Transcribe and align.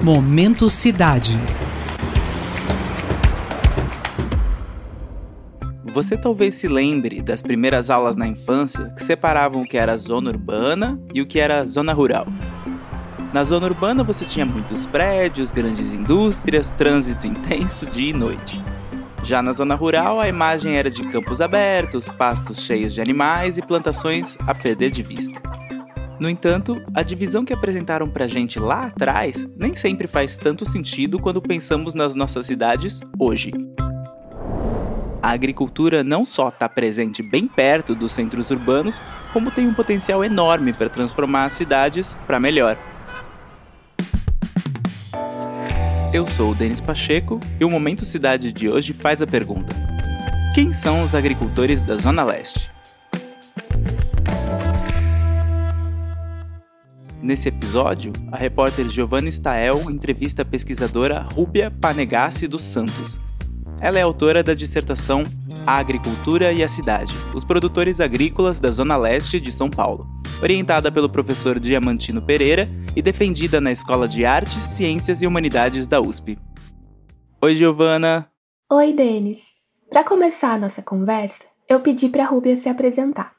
Momento 0.00 0.70
Cidade. 0.70 1.36
Você 5.92 6.16
talvez 6.16 6.54
se 6.54 6.68
lembre 6.68 7.20
das 7.20 7.42
primeiras 7.42 7.90
aulas 7.90 8.14
na 8.14 8.24
infância 8.28 8.92
que 8.96 9.02
separavam 9.02 9.62
o 9.62 9.64
que 9.64 9.76
era 9.76 9.98
zona 9.98 10.30
urbana 10.30 11.00
e 11.12 11.20
o 11.20 11.26
que 11.26 11.40
era 11.40 11.66
zona 11.66 11.92
rural. 11.92 12.28
Na 13.32 13.42
zona 13.42 13.66
urbana 13.66 14.04
você 14.04 14.24
tinha 14.24 14.46
muitos 14.46 14.86
prédios, 14.86 15.50
grandes 15.50 15.92
indústrias, 15.92 16.70
trânsito 16.70 17.26
intenso 17.26 17.84
dia 17.84 18.10
e 18.10 18.12
noite. 18.12 18.62
Já 19.24 19.42
na 19.42 19.52
zona 19.52 19.74
rural, 19.74 20.20
a 20.20 20.28
imagem 20.28 20.76
era 20.76 20.88
de 20.88 21.02
campos 21.08 21.40
abertos, 21.40 22.08
pastos 22.08 22.60
cheios 22.60 22.94
de 22.94 23.00
animais 23.00 23.58
e 23.58 23.62
plantações 23.62 24.38
a 24.46 24.54
perder 24.54 24.92
de 24.92 25.02
vista. 25.02 25.42
No 26.20 26.28
entanto, 26.28 26.72
a 26.92 27.02
divisão 27.02 27.44
que 27.44 27.52
apresentaram 27.52 28.08
pra 28.08 28.26
gente 28.26 28.58
lá 28.58 28.82
atrás 28.82 29.46
nem 29.56 29.74
sempre 29.74 30.08
faz 30.08 30.36
tanto 30.36 30.64
sentido 30.64 31.20
quando 31.20 31.40
pensamos 31.40 31.94
nas 31.94 32.14
nossas 32.14 32.46
cidades 32.46 32.98
hoje. 33.18 33.52
A 35.22 35.30
agricultura 35.30 36.02
não 36.02 36.24
só 36.24 36.48
está 36.48 36.68
presente 36.68 37.22
bem 37.22 37.46
perto 37.46 37.94
dos 37.94 38.12
centros 38.12 38.50
urbanos, 38.50 39.00
como 39.32 39.50
tem 39.50 39.66
um 39.66 39.74
potencial 39.74 40.24
enorme 40.24 40.72
para 40.72 40.88
transformar 40.88 41.44
as 41.44 41.52
cidades 41.52 42.16
para 42.26 42.40
melhor. 42.40 42.76
Eu 46.12 46.26
sou 46.26 46.52
o 46.52 46.54
Denis 46.54 46.80
Pacheco 46.80 47.38
e 47.60 47.64
o 47.64 47.70
Momento 47.70 48.04
Cidade 48.04 48.50
de 48.50 48.68
hoje 48.68 48.92
faz 48.92 49.20
a 49.20 49.26
pergunta: 49.26 49.74
Quem 50.54 50.72
são 50.72 51.02
os 51.02 51.14
agricultores 51.14 51.82
da 51.82 51.96
Zona 51.96 52.24
Leste? 52.24 52.77
Nesse 57.28 57.50
episódio, 57.50 58.10
a 58.32 58.38
repórter 58.38 58.88
Giovanna 58.88 59.30
Stael 59.30 59.90
entrevista 59.90 60.40
a 60.40 60.44
pesquisadora 60.46 61.20
Rúbia 61.20 61.70
Panegassi 61.70 62.48
dos 62.48 62.64
Santos. 62.64 63.20
Ela 63.82 63.98
é 63.98 64.00
autora 64.00 64.42
da 64.42 64.54
dissertação 64.54 65.24
A 65.66 65.76
Agricultura 65.76 66.50
e 66.54 66.64
a 66.64 66.68
Cidade, 66.68 67.12
os 67.34 67.44
produtores 67.44 68.00
agrícolas 68.00 68.60
da 68.60 68.70
Zona 68.70 68.96
Leste 68.96 69.38
de 69.38 69.52
São 69.52 69.68
Paulo, 69.68 70.08
orientada 70.42 70.90
pelo 70.90 71.10
professor 71.10 71.60
Diamantino 71.60 72.22
Pereira 72.22 72.66
e 72.96 73.02
defendida 73.02 73.60
na 73.60 73.72
Escola 73.72 74.08
de 74.08 74.24
Artes, 74.24 74.62
Ciências 74.62 75.20
e 75.20 75.26
Humanidades 75.26 75.86
da 75.86 76.00
USP. 76.00 76.38
Oi, 77.42 77.54
Giovana. 77.54 78.26
Oi, 78.72 78.94
Denis. 78.94 79.52
Para 79.90 80.02
começar 80.02 80.54
a 80.54 80.58
nossa 80.58 80.80
conversa, 80.80 81.44
eu 81.68 81.80
pedi 81.80 82.08
para 82.08 82.24
a 82.24 82.26
Rúbia 82.26 82.56
se 82.56 82.70
apresentar. 82.70 83.34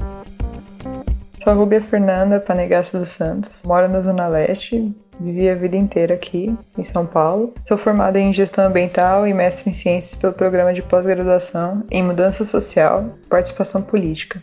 Sou 1.41 1.53
a 1.53 1.55
Rubia 1.55 1.81
Fernanda 1.81 2.41
Panegasso 2.41 2.97
dos 2.97 3.11
Santos, 3.13 3.55
moro 3.63 3.87
na 3.87 4.01
Zona 4.01 4.27
Leste, 4.27 4.93
vivi 5.21 5.49
a 5.49 5.55
vida 5.55 5.77
inteira 5.77 6.13
aqui 6.13 6.53
em 6.77 6.83
São 6.83 7.05
Paulo. 7.05 7.53
Sou 7.65 7.77
formada 7.77 8.19
em 8.19 8.33
Gestão 8.33 8.65
Ambiental 8.65 9.25
e 9.25 9.33
mestre 9.33 9.69
em 9.69 9.73
Ciências 9.73 10.15
pelo 10.15 10.33
programa 10.33 10.73
de 10.73 10.81
pós-graduação 10.81 11.83
em 11.89 12.03
Mudança 12.03 12.43
Social 12.43 13.05
e 13.23 13.27
Participação 13.29 13.81
Política. 13.81 14.41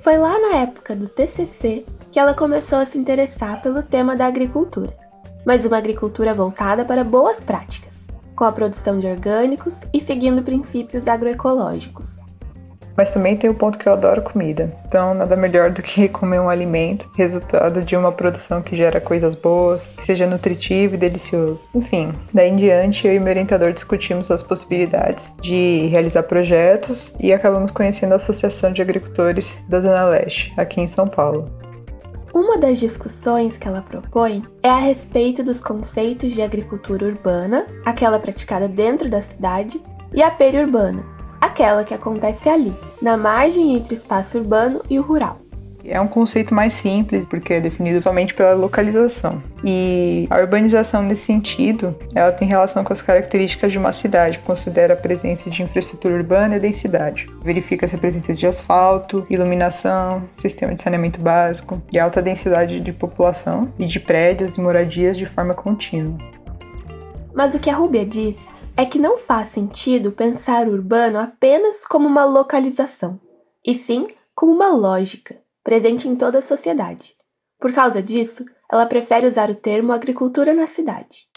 Foi 0.00 0.16
lá 0.16 0.38
na 0.38 0.58
época 0.58 0.94
do 0.94 1.08
TCC 1.08 1.84
que 2.12 2.20
ela 2.20 2.34
começou 2.34 2.78
a 2.78 2.84
se 2.84 2.96
interessar 2.96 3.60
pelo 3.60 3.82
tema 3.82 4.14
da 4.14 4.26
agricultura, 4.26 4.92
mas 5.44 5.66
uma 5.66 5.76
agricultura 5.76 6.32
voltada 6.32 6.84
para 6.84 7.02
boas 7.02 7.40
práticas, 7.40 8.06
com 8.36 8.44
a 8.44 8.52
produção 8.52 9.00
de 9.00 9.08
orgânicos 9.08 9.80
e 9.92 10.00
seguindo 10.00 10.40
princípios 10.44 11.08
agroecológicos 11.08 12.27
mas 12.98 13.10
também 13.10 13.36
tem 13.36 13.48
o 13.48 13.54
ponto 13.54 13.78
que 13.78 13.88
eu 13.88 13.92
adoro 13.92 14.22
comida. 14.22 14.76
Então, 14.88 15.14
nada 15.14 15.36
melhor 15.36 15.70
do 15.70 15.80
que 15.80 16.08
comer 16.10 16.40
um 16.40 16.50
alimento, 16.50 17.08
resultado 17.16 17.80
de 17.80 17.96
uma 17.96 18.10
produção 18.10 18.60
que 18.60 18.74
gera 18.74 19.00
coisas 19.00 19.36
boas, 19.36 19.94
que 19.96 20.04
seja 20.04 20.26
nutritivo 20.26 20.96
e 20.96 20.98
delicioso. 20.98 21.68
Enfim, 21.72 22.12
daí 22.34 22.50
em 22.50 22.56
diante, 22.56 23.06
eu 23.06 23.14
e 23.14 23.20
meu 23.20 23.28
orientador 23.28 23.72
discutimos 23.72 24.28
as 24.32 24.42
possibilidades 24.42 25.24
de 25.40 25.86
realizar 25.86 26.24
projetos 26.24 27.14
e 27.20 27.32
acabamos 27.32 27.70
conhecendo 27.70 28.14
a 28.14 28.16
Associação 28.16 28.72
de 28.72 28.82
Agricultores 28.82 29.56
da 29.68 29.80
Zona 29.80 30.04
Leste, 30.06 30.52
aqui 30.56 30.80
em 30.80 30.88
São 30.88 31.06
Paulo. 31.06 31.48
Uma 32.34 32.58
das 32.58 32.80
discussões 32.80 33.56
que 33.56 33.68
ela 33.68 33.82
propõe 33.82 34.42
é 34.60 34.68
a 34.68 34.78
respeito 34.78 35.44
dos 35.44 35.62
conceitos 35.62 36.32
de 36.32 36.42
agricultura 36.42 37.06
urbana, 37.06 37.64
aquela 37.84 38.18
praticada 38.18 38.66
dentro 38.66 39.08
da 39.08 39.22
cidade, 39.22 39.80
e 40.12 40.22
a 40.22 40.30
periurbana, 40.30 41.17
aquela 41.40 41.84
que 41.84 41.94
acontece 41.94 42.48
ali, 42.48 42.74
na 43.00 43.16
margem 43.16 43.76
entre 43.76 43.94
o 43.94 43.96
espaço 43.96 44.38
urbano 44.38 44.82
e 44.88 44.98
o 44.98 45.02
rural. 45.02 45.38
É 45.84 45.98
um 45.98 46.06
conceito 46.06 46.54
mais 46.54 46.74
simples, 46.74 47.26
porque 47.26 47.54
é 47.54 47.60
definido 47.60 48.02
somente 48.02 48.34
pela 48.34 48.52
localização. 48.52 49.42
E 49.64 50.26
a 50.28 50.38
urbanização, 50.38 51.02
nesse 51.02 51.22
sentido, 51.22 51.96
ela 52.14 52.30
tem 52.30 52.46
relação 52.46 52.84
com 52.84 52.92
as 52.92 53.00
características 53.00 53.72
de 53.72 53.78
uma 53.78 53.90
cidade, 53.90 54.38
considera 54.40 54.92
a 54.92 54.96
presença 54.96 55.48
de 55.48 55.62
infraestrutura 55.62 56.14
urbana 56.14 56.56
e 56.56 56.60
densidade. 56.60 57.30
Verifica-se 57.42 57.94
a 57.94 57.98
presença 57.98 58.34
de 58.34 58.46
asfalto, 58.46 59.26
iluminação, 59.30 60.22
sistema 60.36 60.74
de 60.74 60.82
saneamento 60.82 61.20
básico 61.20 61.80
e 61.90 61.98
alta 61.98 62.20
densidade 62.20 62.80
de 62.80 62.92
população 62.92 63.62
e 63.78 63.86
de 63.86 63.98
prédios 63.98 64.56
e 64.56 64.60
moradias 64.60 65.16
de 65.16 65.24
forma 65.24 65.54
contínua. 65.54 66.18
Mas 67.32 67.54
o 67.54 67.58
que 67.58 67.70
a 67.70 67.74
Rúbia 67.74 68.04
diz 68.04 68.52
é 68.78 68.86
que 68.86 68.96
não 68.96 69.18
faz 69.18 69.48
sentido 69.48 70.12
pensar 70.12 70.68
o 70.68 70.70
urbano 70.70 71.18
apenas 71.18 71.84
como 71.84 72.06
uma 72.06 72.24
localização, 72.24 73.20
e 73.66 73.74
sim 73.74 74.06
como 74.36 74.52
uma 74.52 74.68
lógica, 74.68 75.36
presente 75.64 76.06
em 76.06 76.14
toda 76.14 76.38
a 76.38 76.42
sociedade. 76.42 77.16
Por 77.58 77.72
causa 77.72 78.00
disso, 78.00 78.44
ela 78.70 78.86
prefere 78.86 79.26
usar 79.26 79.50
o 79.50 79.54
termo 79.56 79.92
agricultura 79.92 80.54
na 80.54 80.68
cidade. 80.68 81.28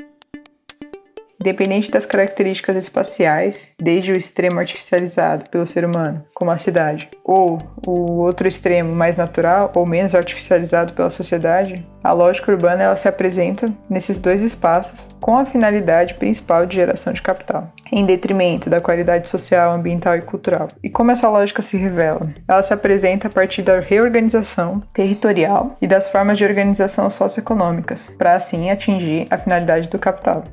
Independente 1.42 1.90
das 1.90 2.06
características 2.06 2.76
espaciais, 2.76 3.72
desde 3.80 4.12
o 4.12 4.18
extremo 4.18 4.60
artificializado 4.60 5.50
pelo 5.50 5.66
ser 5.66 5.84
humano, 5.84 6.24
como 6.36 6.52
a 6.52 6.58
cidade, 6.60 7.10
ou 7.24 7.58
o 7.88 8.20
outro 8.22 8.48
extremo 8.48 8.94
mais 8.94 9.18
natural 9.18 9.72
ou 9.76 9.84
menos 9.84 10.14
artificializado 10.14 10.94
pela 10.94 11.10
sociedade, 11.10 11.84
a 12.04 12.14
lógica 12.14 12.52
urbana 12.52 12.84
ela 12.84 12.96
se 12.96 13.08
apresenta 13.08 13.66
nesses 13.90 14.20
dois 14.20 14.44
espaços 14.44 15.10
com 15.20 15.36
a 15.36 15.46
finalidade 15.46 16.14
principal 16.14 16.68
de 16.68 16.76
geração 16.76 17.12
de 17.12 17.24
capital, 17.24 17.74
em 17.92 18.06
detrimento 18.06 18.70
da 18.70 18.80
qualidade 18.80 19.28
social, 19.28 19.74
ambiental 19.74 20.16
e 20.16 20.22
cultural. 20.22 20.68
E 20.84 20.92
como 20.92 21.10
essa 21.10 21.28
lógica 21.28 21.64
se 21.64 21.76
revela? 21.76 22.32
Ela 22.48 22.62
se 22.62 22.72
apresenta 22.72 23.28
a 23.28 23.32
partir 23.32 23.64
da 23.64 23.80
reorganização 23.80 24.80
territorial 24.94 25.76
e 25.82 25.88
das 25.88 26.08
formas 26.08 26.38
de 26.38 26.46
organização 26.46 27.10
socioeconômicas, 27.10 28.12
para 28.16 28.36
assim 28.36 28.70
atingir 28.70 29.26
a 29.32 29.40
finalidade 29.40 29.90
do 29.90 29.98
capital. 29.98 30.44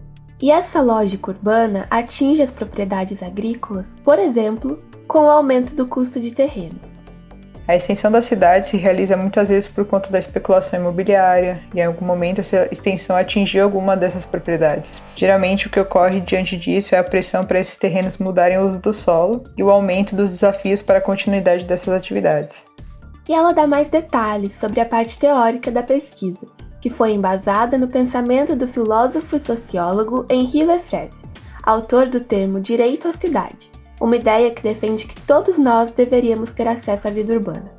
E 0.41 0.53
essa 0.53 0.81
lógica 0.81 1.32
urbana 1.32 1.87
atinge 1.91 2.41
as 2.41 2.53
propriedades 2.53 3.25
agrícolas, 3.25 3.99
por 4.04 4.21
exemplo, 4.21 4.81
com 5.09 5.25
o 5.25 5.31
aumento 5.31 5.75
do 5.75 5.84
custo 5.84 6.21
de 6.21 6.32
terrenos. 6.32 7.03
A 7.66 7.75
extensão 7.75 8.10
da 8.10 8.22
cidade 8.22 8.69
se 8.69 8.77
realiza 8.77 9.16
muitas 9.16 9.48
vezes 9.48 9.69
por 9.69 9.84
conta 9.84 10.09
da 10.10 10.19
especulação 10.19 10.81
imobiliária, 10.81 11.60
e 11.75 11.81
em 11.81 11.84
algum 11.84 12.06
momento 12.06 12.41
essa 12.41 12.69
extensão 12.71 13.16
atingiu 13.16 13.65
alguma 13.65 13.97
dessas 13.97 14.25
propriedades. 14.25 15.03
Geralmente, 15.16 15.66
o 15.66 15.71
que 15.71 15.81
ocorre 15.81 16.21
diante 16.21 16.56
disso 16.56 16.94
é 16.94 16.98
a 16.98 17.04
pressão 17.04 17.44
para 17.44 17.59
esses 17.59 17.77
terrenos 17.77 18.16
mudarem 18.16 18.59
o 18.59 18.71
uso 18.71 18.78
do 18.78 18.93
solo 18.93 19.43
e 19.56 19.62
o 19.62 19.71
aumento 19.71 20.15
dos 20.15 20.31
desafios 20.31 20.81
para 20.81 20.98
a 20.98 21.03
continuidade 21.03 21.65
dessas 21.65 21.93
atividades. 21.93 22.56
E 23.28 23.34
ela 23.34 23.53
dá 23.53 23.66
mais 23.66 23.91
detalhes 23.91 24.54
sobre 24.54 24.81
a 24.81 24.87
parte 24.87 25.19
teórica 25.19 25.71
da 25.71 25.82
pesquisa 25.82 26.47
que 26.81 26.91
foi 26.91 27.12
embasada 27.12 27.77
no 27.77 27.89
pensamento 27.89 28.55
do 28.55 28.69
filósofo 28.69 29.37
e 29.37 29.41
sociólogo 29.41 30.27
Henri 30.28 30.65
Lefebvre, 30.65 31.28
autor 31.62 32.09
do 32.09 32.21
termo 32.21 32.61
direito 32.61 33.09
à 33.09 33.12
cidade, 33.12 33.71
uma 34.00 34.16
ideia 34.16 34.50
que 34.50 34.62
defende 34.62 35.06
que 35.06 35.21
todos 35.22 35.59
nós 35.59 35.91
deveríamos 35.91 36.53
ter 36.53 36.69
acesso 36.69 37.09
à 37.09 37.11
vida 37.11 37.33
urbana. 37.33 37.71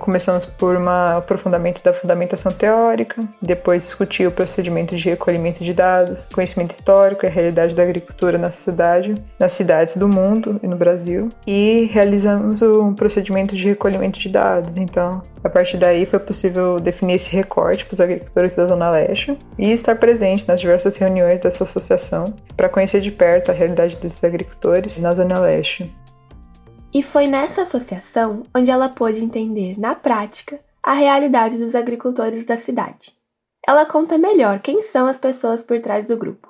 Começamos 0.00 0.46
por 0.46 0.76
um 0.76 0.88
aprofundamento 0.88 1.84
da 1.84 1.92
fundamentação 1.92 2.50
teórica, 2.50 3.20
depois 3.40 3.82
discutir 3.82 4.26
o 4.26 4.32
procedimento 4.32 4.96
de 4.96 5.10
recolhimento 5.10 5.62
de 5.62 5.74
dados, 5.74 6.26
conhecimento 6.32 6.72
histórico 6.72 7.26
e 7.26 7.28
a 7.28 7.30
realidade 7.30 7.74
da 7.74 7.82
agricultura 7.82 8.38
na 8.38 8.50
cidade, 8.50 9.14
nas 9.38 9.52
cidades 9.52 9.94
do 9.94 10.08
mundo 10.08 10.58
e 10.62 10.66
no 10.66 10.74
Brasil, 10.74 11.28
e 11.46 11.86
realizamos 11.92 12.62
um 12.62 12.94
procedimento 12.94 13.54
de 13.54 13.68
recolhimento 13.68 14.18
de 14.18 14.30
dados. 14.30 14.70
Então, 14.78 15.22
a 15.44 15.50
partir 15.50 15.76
daí 15.76 16.06
foi 16.06 16.18
possível 16.18 16.76
definir 16.76 17.16
esse 17.16 17.30
recorte 17.30 17.84
para 17.84 17.94
os 17.94 18.00
agricultores 18.00 18.56
da 18.56 18.66
Zona 18.66 18.90
Leste 18.90 19.36
e 19.58 19.70
estar 19.70 19.96
presente 19.96 20.48
nas 20.48 20.60
diversas 20.60 20.96
reuniões 20.96 21.40
dessa 21.40 21.64
associação 21.64 22.24
para 22.56 22.70
conhecer 22.70 23.02
de 23.02 23.10
perto 23.10 23.50
a 23.50 23.54
realidade 23.54 23.96
desses 23.96 24.24
agricultores 24.24 24.98
na 24.98 25.12
Zona 25.12 25.38
Leste. 25.40 25.94
E 26.92 27.04
foi 27.04 27.28
nessa 27.28 27.62
associação 27.62 28.42
onde 28.52 28.68
ela 28.68 28.88
pôde 28.88 29.24
entender, 29.24 29.78
na 29.78 29.94
prática, 29.94 30.58
a 30.82 30.92
realidade 30.92 31.56
dos 31.56 31.76
agricultores 31.76 32.44
da 32.44 32.56
cidade. 32.56 33.12
Ela 33.66 33.86
conta 33.86 34.18
melhor 34.18 34.58
quem 34.58 34.82
são 34.82 35.06
as 35.06 35.16
pessoas 35.16 35.62
por 35.62 35.80
trás 35.80 36.08
do 36.08 36.16
grupo. 36.16 36.48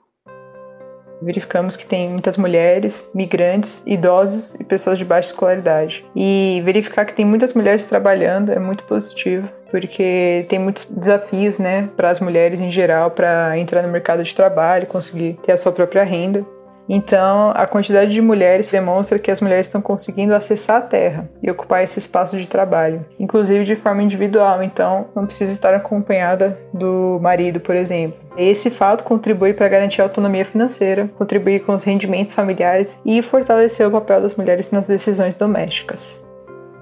verificamos 1.22 1.76
que 1.76 1.84
tem 1.84 2.08
muitas 2.08 2.38
mulheres, 2.38 3.06
migrantes, 3.14 3.82
idosos 3.84 4.54
e 4.54 4.64
pessoas 4.64 4.96
de 4.96 5.04
baixa 5.04 5.28
escolaridade. 5.28 6.02
E 6.16 6.62
verificar 6.64 7.04
que 7.04 7.12
tem 7.12 7.26
muitas 7.26 7.52
mulheres 7.52 7.84
trabalhando 7.84 8.50
é 8.50 8.58
muito 8.58 8.84
positivo, 8.84 9.46
porque 9.70 10.46
tem 10.48 10.58
muitos 10.58 10.86
desafios, 10.86 11.58
né, 11.58 11.90
para 11.94 12.08
as 12.08 12.20
mulheres 12.20 12.58
em 12.58 12.70
geral 12.70 13.10
para 13.10 13.58
entrar 13.58 13.82
no 13.82 13.92
mercado 13.92 14.22
de 14.24 14.34
trabalho, 14.34 14.86
conseguir 14.86 15.38
ter 15.42 15.52
a 15.52 15.58
sua 15.58 15.72
própria 15.72 16.04
renda. 16.04 16.42
Então, 16.88 17.52
a 17.54 17.66
quantidade 17.66 18.12
de 18.12 18.20
mulheres 18.20 18.70
demonstra 18.70 19.18
que 19.18 19.30
as 19.30 19.40
mulheres 19.40 19.66
estão 19.66 19.80
conseguindo 19.80 20.34
acessar 20.34 20.78
a 20.78 20.80
terra 20.80 21.30
e 21.42 21.50
ocupar 21.50 21.84
esse 21.84 21.98
espaço 21.98 22.36
de 22.36 22.48
trabalho, 22.48 23.06
inclusive 23.18 23.64
de 23.64 23.76
forma 23.76 24.02
individual. 24.02 24.62
Então, 24.62 25.06
não 25.14 25.24
precisa 25.24 25.52
estar 25.52 25.72
acompanhada 25.72 26.58
do 26.74 27.18
marido, 27.22 27.60
por 27.60 27.76
exemplo. 27.76 28.18
Esse 28.36 28.70
fato 28.70 29.04
contribui 29.04 29.52
para 29.52 29.68
garantir 29.68 30.00
a 30.00 30.04
autonomia 30.04 30.44
financeira, 30.44 31.08
contribuir 31.16 31.64
com 31.64 31.74
os 31.74 31.84
rendimentos 31.84 32.34
familiares 32.34 32.98
e 33.04 33.22
fortalecer 33.22 33.86
o 33.86 33.90
papel 33.90 34.22
das 34.22 34.34
mulheres 34.34 34.70
nas 34.70 34.86
decisões 34.86 35.34
domésticas. 35.34 36.20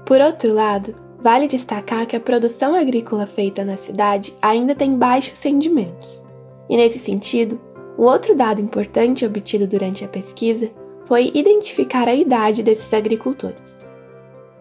Por 0.06 0.20
outro 0.20 0.54
lado, 0.54 0.94
vale 1.20 1.46
destacar 1.46 2.06
que 2.06 2.16
a 2.16 2.20
produção 2.20 2.74
agrícola 2.74 3.26
feita 3.26 3.64
na 3.64 3.76
cidade 3.76 4.34
ainda 4.40 4.74
tem 4.74 4.96
baixos 4.96 5.42
rendimentos. 5.42 6.24
E 6.70 6.76
nesse 6.76 6.98
sentido, 6.98 7.58
um 7.98 8.04
outro 8.04 8.34
dado 8.34 8.60
importante 8.60 9.26
obtido 9.26 9.66
durante 9.66 10.04
a 10.04 10.08
pesquisa 10.08 10.70
foi 11.06 11.32
identificar 11.34 12.06
a 12.06 12.14
idade 12.14 12.62
desses 12.62 12.94
agricultores. 12.94 13.77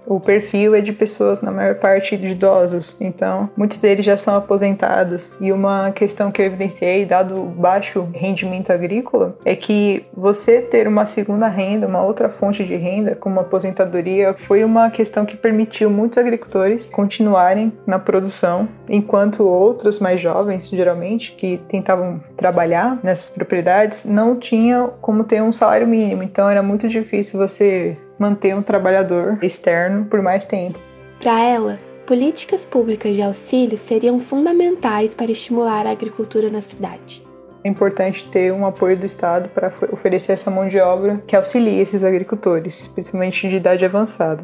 O 0.07 0.21
perfil 0.21 0.73
é 0.73 0.79
de 0.79 0.93
pessoas, 0.93 1.41
na 1.41 1.51
maior 1.51 1.75
parte, 1.75 2.15
de 2.15 2.27
idosos, 2.27 2.95
então 2.99 3.49
muitos 3.57 3.77
deles 3.77 4.05
já 4.05 4.15
são 4.15 4.37
aposentados. 4.37 5.35
E 5.41 5.51
uma 5.51 5.91
questão 5.91 6.31
que 6.31 6.41
eu 6.41 6.45
evidenciei, 6.45 7.05
dado 7.05 7.35
o 7.35 7.45
baixo 7.45 8.07
rendimento 8.13 8.71
agrícola, 8.71 9.35
é 9.43 9.53
que 9.53 10.05
você 10.15 10.61
ter 10.61 10.87
uma 10.87 11.05
segunda 11.05 11.49
renda, 11.49 11.87
uma 11.87 12.01
outra 12.01 12.29
fonte 12.29 12.63
de 12.63 12.77
renda, 12.77 13.15
como 13.15 13.41
aposentadoria, 13.41 14.33
foi 14.33 14.63
uma 14.63 14.89
questão 14.89 15.25
que 15.25 15.35
permitiu 15.35 15.89
muitos 15.89 16.17
agricultores 16.17 16.89
continuarem 16.89 17.73
na 17.85 17.99
produção, 17.99 18.67
enquanto 18.87 19.43
outros 19.43 19.99
mais 19.99 20.21
jovens, 20.21 20.69
geralmente, 20.69 21.33
que 21.33 21.59
tentavam 21.67 22.21
trabalhar 22.37 22.97
nessas 23.03 23.29
propriedades, 23.29 24.05
não 24.05 24.37
tinham 24.39 24.93
como 25.01 25.25
ter 25.25 25.41
um 25.41 25.51
salário 25.51 25.85
mínimo. 25.85 26.23
Então 26.23 26.49
era 26.49 26.63
muito 26.63 26.87
difícil 26.87 27.37
você 27.37 27.97
manter 28.17 28.55
um 28.55 28.61
trabalhador 28.61 29.37
externo 29.41 30.05
por 30.05 30.21
mais 30.21 30.45
tempo. 30.45 30.79
Para 31.19 31.41
ela, 31.41 31.79
políticas 32.05 32.65
públicas 32.65 33.15
de 33.15 33.21
auxílio 33.21 33.77
seriam 33.77 34.19
fundamentais 34.19 35.13
para 35.13 35.31
estimular 35.31 35.85
a 35.85 35.91
agricultura 35.91 36.49
na 36.49 36.61
cidade. 36.61 37.25
É 37.63 37.69
importante 37.69 38.29
ter 38.29 38.53
um 38.53 38.65
apoio 38.65 38.97
do 38.97 39.05
Estado 39.05 39.49
para 39.49 39.73
oferecer 39.91 40.31
essa 40.31 40.49
mão 40.49 40.67
de 40.69 40.79
obra 40.79 41.21
que 41.27 41.35
auxilie 41.35 41.81
esses 41.81 42.03
agricultores, 42.03 42.87
principalmente 42.87 43.49
de 43.49 43.57
idade 43.57 43.83
avançada. 43.83 44.43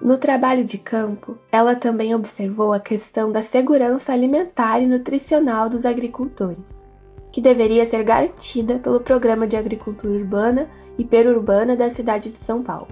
No 0.00 0.18
trabalho 0.18 0.64
de 0.64 0.78
campo, 0.78 1.38
ela 1.50 1.74
também 1.74 2.14
observou 2.14 2.72
a 2.72 2.80
questão 2.80 3.30
da 3.30 3.40
segurança 3.40 4.12
alimentar 4.12 4.80
e 4.80 4.86
nutricional 4.86 5.68
dos 5.68 5.84
agricultores, 5.84 6.82
que 7.32 7.40
deveria 7.40 7.86
ser 7.86 8.02
garantida 8.02 8.78
pelo 8.78 9.00
Programa 9.00 9.46
de 9.46 9.56
Agricultura 9.56 10.12
Urbana 10.12 10.68
e 10.98 11.04
perurbana 11.04 11.76
da 11.76 11.90
cidade 11.90 12.30
de 12.30 12.38
São 12.38 12.62
Paulo. 12.62 12.88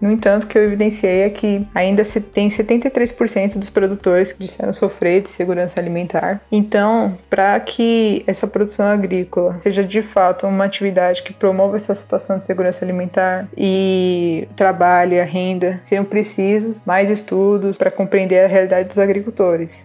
No 0.00 0.10
entanto, 0.10 0.44
o 0.44 0.46
que 0.46 0.58
eu 0.58 0.64
evidenciei 0.64 1.22
é 1.22 1.30
que 1.30 1.66
ainda 1.74 2.04
se 2.04 2.20
tem 2.20 2.48
73% 2.48 3.58
dos 3.58 3.70
produtores 3.70 4.32
que 4.32 4.38
disseram 4.38 4.72
sofrer 4.72 5.22
de 5.22 5.30
segurança 5.30 5.80
alimentar. 5.80 6.40
Então, 6.52 7.16
para 7.30 7.58
que 7.60 8.22
essa 8.26 8.46
produção 8.46 8.86
agrícola 8.86 9.58
seja 9.62 9.82
de 9.82 10.02
fato 10.02 10.46
uma 10.46 10.64
atividade 10.64 11.22
que 11.22 11.32
promova 11.32 11.76
essa 11.76 11.94
situação 11.94 12.38
de 12.38 12.44
segurança 12.44 12.84
alimentar 12.84 13.48
e 13.56 14.46
trabalhe 14.56 15.18
a 15.18 15.24
renda, 15.24 15.80
seriam 15.84 16.04
precisos 16.04 16.82
mais 16.84 17.10
estudos 17.10 17.78
para 17.78 17.90
compreender 17.90 18.44
a 18.44 18.48
realidade 18.48 18.88
dos 18.88 18.98
agricultores. 18.98 19.82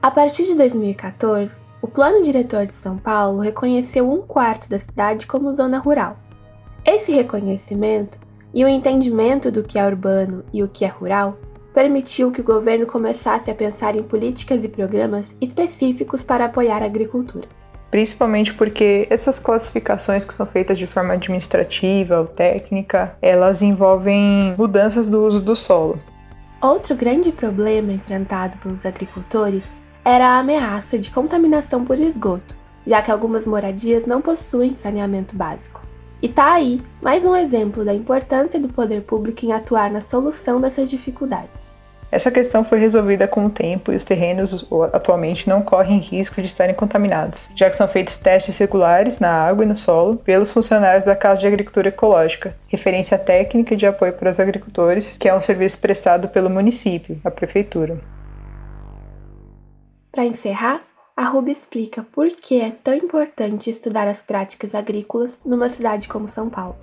A 0.00 0.10
partir 0.10 0.44
de 0.44 0.56
2014, 0.56 1.60
o 1.80 1.88
Plano 1.88 2.22
Diretor 2.22 2.66
de 2.66 2.74
São 2.74 2.96
Paulo 2.96 3.40
reconheceu 3.40 4.10
um 4.10 4.22
quarto 4.22 4.68
da 4.68 4.78
cidade 4.78 5.26
como 5.26 5.52
zona 5.52 5.78
rural 5.78 6.16
esse 6.84 7.12
reconhecimento 7.12 8.18
e 8.52 8.64
o 8.64 8.68
entendimento 8.68 9.50
do 9.50 9.62
que 9.62 9.78
é 9.78 9.86
urbano 9.86 10.44
e 10.52 10.62
o 10.62 10.68
que 10.68 10.84
é 10.84 10.88
rural 10.88 11.38
permitiu 11.72 12.30
que 12.30 12.40
o 12.40 12.44
governo 12.44 12.86
começasse 12.86 13.50
a 13.50 13.54
pensar 13.54 13.96
em 13.96 14.02
políticas 14.02 14.62
e 14.64 14.68
programas 14.68 15.34
específicos 15.40 16.22
para 16.22 16.44
apoiar 16.44 16.82
a 16.82 16.86
agricultura. 16.86 17.48
Principalmente 17.90 18.52
porque 18.54 19.06
essas 19.10 19.38
classificações 19.38 20.24
que 20.24 20.34
são 20.34 20.46
feitas 20.46 20.78
de 20.78 20.86
forma 20.86 21.14
administrativa 21.14 22.20
ou 22.20 22.26
técnica, 22.26 23.16
elas 23.22 23.62
envolvem 23.62 24.54
mudanças 24.58 25.06
do 25.06 25.24
uso 25.24 25.40
do 25.40 25.54
solo. 25.54 25.98
Outro 26.60 26.94
grande 26.96 27.30
problema 27.32 27.92
enfrentado 27.92 28.56
pelos 28.58 28.84
agricultores 28.86 29.74
era 30.04 30.26
a 30.26 30.38
ameaça 30.38 30.98
de 30.98 31.10
contaminação 31.10 31.84
por 31.84 31.98
esgoto, 31.98 32.56
já 32.86 33.00
que 33.02 33.10
algumas 33.10 33.46
moradias 33.46 34.04
não 34.04 34.20
possuem 34.20 34.74
saneamento 34.74 35.36
básico. 35.36 35.91
E 36.22 36.28
tá 36.28 36.52
aí 36.52 36.80
mais 37.02 37.26
um 37.26 37.34
exemplo 37.34 37.84
da 37.84 37.92
importância 37.92 38.60
do 38.60 38.68
poder 38.68 39.02
público 39.02 39.44
em 39.44 39.50
atuar 39.50 39.90
na 39.90 40.00
solução 40.00 40.60
dessas 40.60 40.88
dificuldades. 40.88 41.72
Essa 42.12 42.30
questão 42.30 42.62
foi 42.62 42.78
resolvida 42.78 43.26
com 43.26 43.46
o 43.46 43.50
tempo 43.50 43.90
e 43.90 43.96
os 43.96 44.04
terrenos 44.04 44.64
atualmente 44.92 45.48
não 45.48 45.62
correm 45.62 45.98
risco 45.98 46.40
de 46.40 46.46
estarem 46.46 46.76
contaminados, 46.76 47.48
já 47.56 47.68
que 47.68 47.76
são 47.76 47.88
feitos 47.88 48.14
testes 48.14 48.56
regulares 48.56 49.18
na 49.18 49.30
água 49.30 49.64
e 49.64 49.66
no 49.66 49.76
solo 49.76 50.16
pelos 50.16 50.50
funcionários 50.52 51.04
da 51.04 51.16
Casa 51.16 51.40
de 51.40 51.46
Agricultura 51.48 51.88
Ecológica, 51.88 52.54
referência 52.68 53.18
técnica 53.18 53.74
de 53.74 53.86
apoio 53.86 54.12
para 54.12 54.30
os 54.30 54.38
agricultores, 54.38 55.16
que 55.18 55.28
é 55.28 55.34
um 55.34 55.40
serviço 55.40 55.80
prestado 55.80 56.28
pelo 56.28 56.48
município, 56.48 57.18
a 57.24 57.32
prefeitura. 57.32 57.98
Para 60.12 60.24
encerrar, 60.24 60.82
a 61.16 61.24
Ruby 61.24 61.52
explica 61.52 62.04
por 62.12 62.28
que 62.28 62.60
é 62.60 62.70
tão 62.70 62.94
importante 62.94 63.68
estudar 63.68 64.08
as 64.08 64.22
práticas 64.22 64.74
agrícolas 64.74 65.40
numa 65.44 65.68
cidade 65.68 66.08
como 66.08 66.26
São 66.26 66.48
Paulo. 66.48 66.76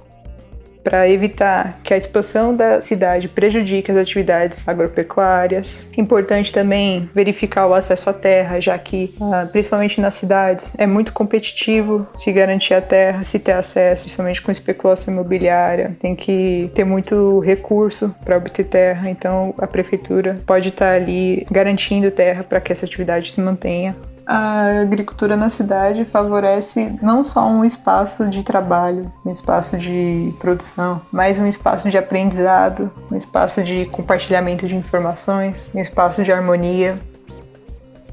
Para 0.84 1.10
evitar 1.10 1.82
que 1.84 1.94
a 1.94 1.98
expansão 1.98 2.56
da 2.56 2.82
cidade 2.82 3.28
prejudique 3.28 3.92
as 3.92 3.98
atividades 3.98 4.66
agropecuárias. 4.66 5.78
Importante 5.98 6.54
também 6.54 7.10
verificar 7.14 7.68
o 7.68 7.74
acesso 7.74 8.10
à 8.10 8.14
terra, 8.14 8.62
já 8.62 8.78
que, 8.78 9.14
ah, 9.20 9.46
principalmente 9.52 10.00
nas 10.00 10.14
cidades, 10.14 10.74
é 10.78 10.88
muito 10.88 11.12
competitivo 11.12 12.08
se 12.14 12.32
garantir 12.32 12.74
a 12.74 12.82
terra, 12.82 13.26
se 13.26 13.38
ter 13.38 13.52
acesso, 13.52 14.04
principalmente 14.04 14.42
com 14.42 14.52
especulação 14.52 15.14
imobiliária. 15.14 15.98
Tem 16.00 16.16
que 16.16 16.72
ter 16.74 16.86
muito 16.86 17.40
recurso 17.42 18.16
para 18.24 18.38
obter 18.38 18.66
terra, 18.66 19.10
então 19.10 19.54
a 19.60 19.68
prefeitura 19.68 20.40
pode 20.46 20.70
estar 20.70 20.94
ali 20.94 21.46
garantindo 21.52 22.10
terra 22.10 22.42
para 22.42 22.62
que 22.62 22.72
essa 22.72 22.86
atividade 22.86 23.34
se 23.34 23.42
mantenha 23.42 23.94
a 24.32 24.82
agricultura 24.82 25.36
na 25.36 25.50
cidade 25.50 26.06
favorece 26.06 26.96
não 27.02 27.24
só 27.24 27.48
um 27.48 27.66
espaço 27.66 28.28
de 28.28 28.44
trabalho, 28.44 29.12
um 29.26 29.32
espaço 29.32 29.76
de 29.76 30.32
produção, 30.38 31.02
mas 31.12 31.40
um 31.40 31.48
espaço 31.48 31.90
de 31.90 31.98
aprendizado, 31.98 32.92
um 33.12 33.16
espaço 33.16 33.64
de 33.64 33.88
compartilhamento 33.88 34.68
de 34.68 34.76
informações, 34.76 35.68
um 35.74 35.80
espaço 35.80 36.24
de 36.24 36.32
harmonia. 36.32 37.00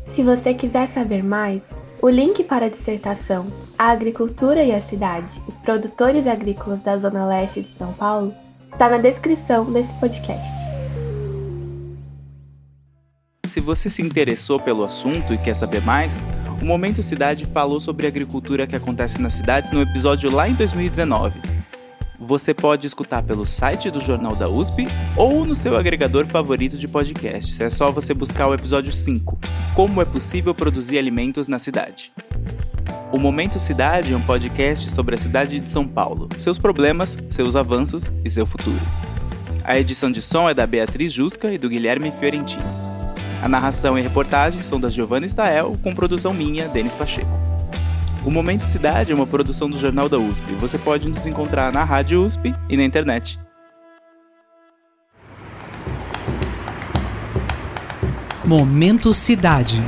Se 0.03 0.23
você 0.23 0.55
quiser 0.55 0.87
saber 0.89 1.23
mais, 1.23 1.77
o 2.01 2.09
link 2.09 2.43
para 2.45 2.65
a 2.65 2.71
dissertação 2.71 3.49
A 3.79 3.91
Agricultura 3.91 4.63
e 4.63 4.75
a 4.75 4.81
Cidade, 4.81 5.43
os 5.47 5.59
produtores 5.59 6.27
agrícolas 6.27 6.81
da 6.81 6.97
Zona 6.97 7.27
Leste 7.27 7.61
de 7.61 7.69
São 7.69 7.93
Paulo, 7.93 8.33
está 8.71 8.89
na 8.89 8.97
descrição 8.97 9.71
desse 9.71 9.93
podcast 10.01 10.76
se 13.57 13.61
você 13.63 13.89
se 13.89 14.03
interessou 14.03 14.61
pelo 14.61 14.85
assunto 14.85 15.33
e 15.33 15.39
quer 15.39 15.57
saber 15.57 15.81
mais, 15.81 16.15
o 16.61 16.65
Momento 16.67 17.03
Cidade 17.03 17.47
falou 17.47 17.81
sobre 17.81 18.07
agricultura 18.07 18.67
que 18.67 18.77
acontece 18.77 19.19
nas 19.19 19.33
cidades 19.33 19.73
no 19.73 19.81
episódio 19.81 20.31
lá 20.31 20.47
em 20.47 20.53
2019. 20.53 21.41
Você 22.21 22.53
pode 22.53 22.87
escutar 22.87 23.23
pelo 23.23 23.47
site 23.47 23.91
do 23.91 23.99
Jornal 23.99 24.37
da 24.37 24.47
USP 24.47 24.85
ou 25.17 25.47
no 25.47 25.55
seu 25.55 25.75
agregador 25.75 26.27
favorito 26.27 26.77
de 26.77 26.87
podcasts. 26.87 27.59
É 27.59 27.71
só 27.71 27.91
você 27.91 28.13
buscar 28.13 28.47
o 28.47 28.53
episódio 28.53 28.93
5, 28.93 29.39
Como 29.75 30.03
é 30.03 30.05
possível 30.05 30.55
produzir 30.55 30.99
alimentos 30.99 31.49
na 31.49 31.59
cidade. 31.59 32.13
O 33.11 33.19
Momento 33.19 33.59
Cidade 33.59 34.13
é 34.13 34.17
um 34.19 34.21
podcast 34.21 34.91
sobre 34.91 35.15
a 35.15 35.19
cidade 35.19 35.61
de 35.61 35.71
São 35.71 35.89
Paulo, 35.89 36.29
seus 36.37 36.59
problemas, 36.59 37.17
seus 37.31 37.57
avanços 37.57 38.13
e 38.23 38.29
seu 38.29 38.45
futuro. 38.45 38.83
A 39.65 39.79
edição 39.79 40.13
de 40.13 40.21
som 40.21 40.47
é 40.47 40.53
da 40.53 40.67
Beatriz 40.67 41.11
Jusca 41.11 41.51
e 41.51 41.57
do 41.57 41.71
Guilherme 41.71 42.13
Fiorentino. 42.21 42.86
A 43.43 43.49
narração 43.49 43.99
e 43.99 44.03
reportagem 44.03 44.61
são 44.61 44.81
da 44.81 44.89
Giovanna 44.89 45.27
Stael, 45.27 45.77
com 45.83 45.95
produção 45.95 46.33
minha, 46.33 46.69
Denis 46.69 46.95
Pacheco. 46.95 47.31
O 48.25 48.31
Momento 48.31 48.65
Cidade 48.65 49.13
é 49.13 49.15
uma 49.15 49.27
produção 49.27 49.71
do 49.71 49.79
Jornal 49.79 50.09
da 50.09 50.19
USP. 50.19 50.53
Você 50.55 50.79
pode 50.79 51.09
nos 51.09 51.27
encontrar 51.27 51.73
na 51.73 51.85
Rádio 51.85 52.25
USP 52.25 52.55
e 52.69 52.77
na 52.77 52.83
internet. 52.83 53.39
Momento 58.45 59.13
Cidade. 59.13 59.83